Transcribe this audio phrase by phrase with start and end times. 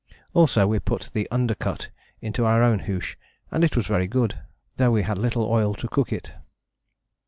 [0.33, 1.91] Also we put the undercut
[2.21, 3.15] into our own hoosh,
[3.51, 4.39] and it was very good,
[4.77, 6.33] though we had little oil to cook it.